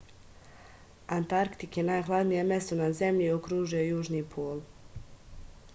antarktik 1.17 1.77
je 1.79 1.83
najhladnije 1.89 2.47
mesto 2.53 2.79
na 2.81 2.89
zemlji 3.03 3.27
i 3.27 3.35
okružuje 3.35 3.87
južni 3.91 4.25
pol 4.35 4.65